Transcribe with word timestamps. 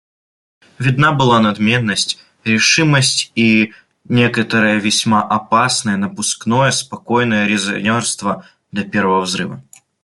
Видна 0.79 1.11
была 1.13 1.39
надменность, 1.39 2.17
решимость 2.43 3.31
и 3.35 3.71
некоторое 4.05 4.79
весьма 4.79 5.21
опасное 5.21 5.95
напускное 5.95 6.71
спокойное 6.71 7.45
резонерство 7.45 8.47
до 8.71 8.83
первого 8.83 9.21
взрыва. 9.21 9.63